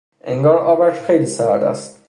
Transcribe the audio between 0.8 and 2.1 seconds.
خیلی سرد است!